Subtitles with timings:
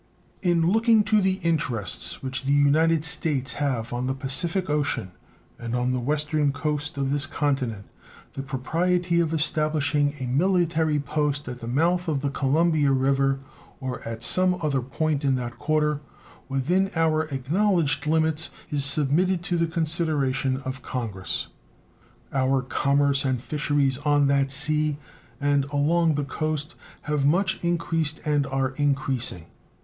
[0.41, 5.11] In looking to the interests which the United States have on the Pacific Ocean
[5.59, 7.85] and on the western coast of this continent,
[8.33, 13.41] the propriety of establishing a military post at the mouth of the Columbia River,
[13.79, 16.01] or at some other point in that quarter
[16.49, 21.45] within our acknowledged limits, is submitted to the consideration of Congress.
[22.33, 24.97] Our commerce and fisheries on that sea
[25.39, 26.73] and along the coast
[27.03, 29.45] have much increased and are increasing.